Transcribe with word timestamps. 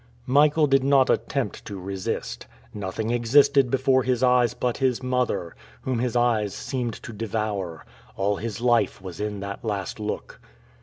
Michael 0.25 0.65
did 0.65 0.83
not 0.83 1.11
attempt 1.11 1.63
to 1.65 1.79
resist. 1.79 2.47
Nothing 2.73 3.11
existed 3.11 3.69
before 3.69 4.01
his 4.01 4.23
eyes 4.23 4.55
but 4.55 4.77
his 4.77 5.03
mother, 5.03 5.55
whom 5.81 5.99
his 5.99 6.15
eyes 6.15 6.55
seemed 6.55 6.95
to 7.03 7.13
devour. 7.13 7.85
All 8.17 8.37
his 8.37 8.61
life 8.61 8.99
was 8.99 9.19
in 9.19 9.41
that 9.41 9.63
last 9.63 9.99
look. 9.99 10.41